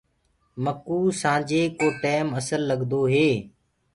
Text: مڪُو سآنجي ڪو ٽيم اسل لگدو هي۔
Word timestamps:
مڪُو 0.63 0.97
سآنجي 1.21 1.61
ڪو 1.77 1.87
ٽيم 2.01 2.27
اسل 2.39 2.61
لگدو 2.69 3.01
هي۔ 3.13 3.29